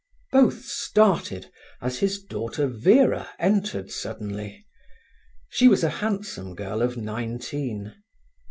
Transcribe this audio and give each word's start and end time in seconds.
Both 0.31 0.65
started 0.65 1.51
as 1.79 1.99
his 1.99 2.23
daughter 2.23 2.65
Vera 2.65 3.29
entered 3.37 3.91
suddenly. 3.91 4.65
She 5.51 5.67
was 5.67 5.83
a 5.83 5.89
handsome 6.01 6.55
girl 6.55 6.81
of 6.81 6.97
nineteen. 6.97 7.93